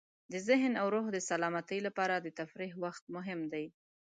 [0.31, 3.65] د ذهن او روح د سلامتۍ لپاره د تفریح وخت مهم دی.